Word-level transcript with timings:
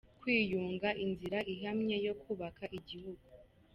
Kwiyunga, 0.21 0.89
inzira 1.05 1.39
ihamye 1.53 1.95
yo 2.05 2.13
kubaka 2.21 2.63
igihugu 2.77 3.25